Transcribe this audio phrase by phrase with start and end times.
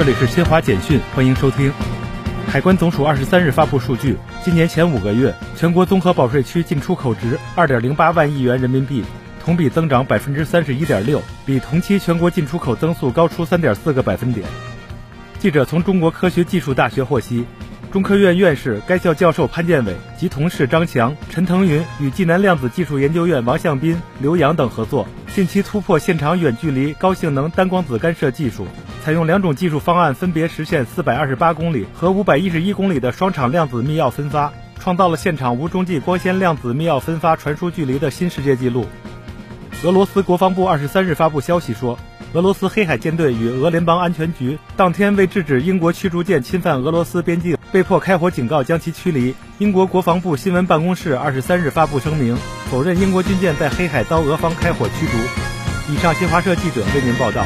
[0.00, 1.70] 这里是新华简讯，欢迎收听。
[2.48, 9.04] 海关总署二十三日发布数据，今年前五个月，全国综合保税区进出口值二点零八万亿元人民币，
[9.44, 14.46] 同比增长百分之三十一点六，比同期全国进出口增速高出三点四个百分点。
[15.38, 17.44] 记者从中国科学技术大学获悉。
[17.92, 28.66] 中科院院士、该校教授潘建伟及同事张强、陈腾云与济南量子技术研究院王向斌、刘洋等合作，近期突破现场远距离高性能单光子干涉技术，
[29.00, 38.86] 采用两种技术方案，分别实现四百二十八公里和五百一十一公里的双场量子密钥分发，创造了现场无中继光纤量子密钥分发传输距离的新世界纪录。
[39.82, 41.98] 俄罗斯国防部二十三日发布消息说。
[42.32, 49.34] 俄罗斯黑海舰队与俄联邦安全局当天为制止英国驱逐舰侵犯俄罗斯边境，被迫开火警告，将其驱离。
[49.58, 52.36] 英国国防部新闻办公室二十三日发布声明，
[52.70, 55.92] 否认英国军舰在黑海遭俄方开火驱逐。
[55.92, 57.44] 以上，新华社记者为您报道。